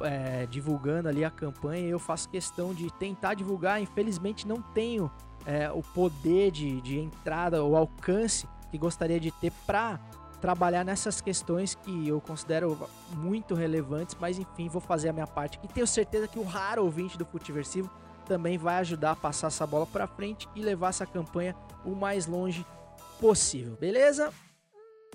[0.00, 1.86] é, divulgando ali a campanha.
[1.88, 3.80] Eu faço questão de tentar divulgar.
[3.80, 5.10] Infelizmente não tenho
[5.46, 10.00] é, o poder de, de entrada, o alcance que gostaria de ter para
[10.40, 12.76] trabalhar nessas questões que eu considero
[13.14, 16.82] muito relevantes, mas enfim, vou fazer a minha parte E Tenho certeza que o raro
[16.82, 17.88] ouvinte do Futiversivo
[18.26, 21.54] também vai ajudar a passar essa bola para frente e levar essa campanha
[21.84, 22.66] o mais longe
[23.20, 24.32] possível, beleza?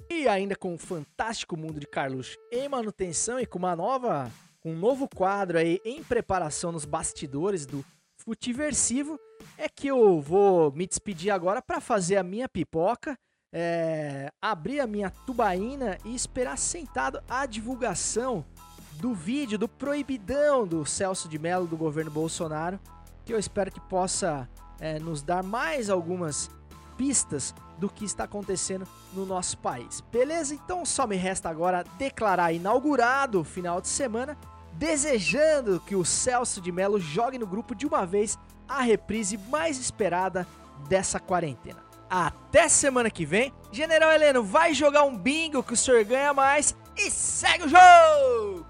[0.10, 4.32] E ainda com o fantástico mundo de Carlos em manutenção e com uma nova,
[4.64, 7.84] um novo quadro aí em preparação nos bastidores do
[8.16, 9.20] Futiversivo,
[9.58, 13.18] é que eu vou me despedir agora para fazer a minha pipoca,
[13.54, 18.46] é, abrir a minha tubaína e esperar sentado a divulgação
[18.94, 22.80] do vídeo do proibidão do Celso de Mello do governo Bolsonaro,
[23.26, 24.50] que eu espero que possa
[24.80, 26.50] é, nos dar mais algumas
[26.98, 30.02] pistas do que está acontecendo no nosso país.
[30.12, 30.54] Beleza?
[30.54, 34.38] Então só me resta agora declarar inaugurado o final de semana,
[34.74, 39.78] desejando que o Celso de Mello jogue no grupo de uma vez a reprise mais
[39.78, 40.48] esperada
[40.88, 41.88] dessa quarentena.
[42.10, 43.54] Até semana que vem.
[43.72, 48.66] General Heleno, vai jogar um bingo que o senhor ganha mais e segue o jogo!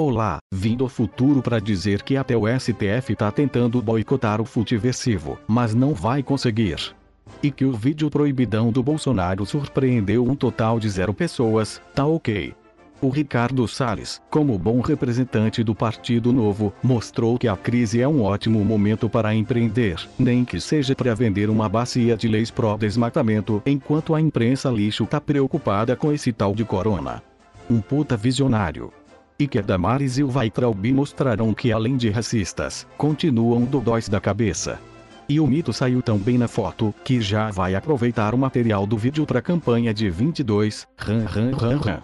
[0.00, 5.36] Olá, vindo ao futuro para dizer que até o STF tá tentando boicotar o futiversivo,
[5.48, 6.94] mas não vai conseguir.
[7.42, 12.54] E que o vídeo proibidão do Bolsonaro surpreendeu um total de zero pessoas, tá ok.
[13.00, 18.22] O Ricardo Salles, como bom representante do Partido Novo, mostrou que a crise é um
[18.22, 24.14] ótimo momento para empreender, nem que seja para vender uma bacia de leis pró-desmatamento, enquanto
[24.14, 27.20] a imprensa lixo tá preocupada com esse tal de corona.
[27.68, 28.92] Um puta visionário.
[29.38, 34.20] E que a Damares e o Weitraub mostraram que além de racistas, continuam dodóis da
[34.20, 34.80] cabeça.
[35.28, 38.96] E o mito saiu tão bem na foto, que já vai aproveitar o material do
[38.96, 42.02] vídeo para campanha de 22, ran ran ran ran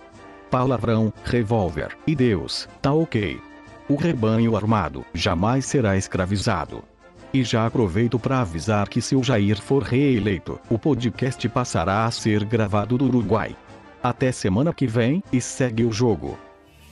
[0.54, 3.40] palavrão, revólver, e Deus, tá ok.
[3.88, 6.84] O rebanho armado jamais será escravizado.
[7.32, 12.10] E já aproveito para avisar que se o Jair for reeleito, o podcast passará a
[12.12, 13.56] ser gravado do Uruguai.
[14.00, 16.38] Até semana que vem, e segue o jogo.